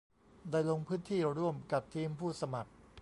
[0.51, 2.71] ได้ลงพื้นที่ร่วมกับทีมผู้สมัคร